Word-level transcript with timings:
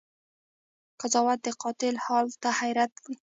قضاوت 1.01 1.39
د 1.43 1.47
قاتل 1.61 1.95
حال 2.05 2.27
ته 2.41 2.49
حيرت 2.59 2.91
وړی 3.01 3.15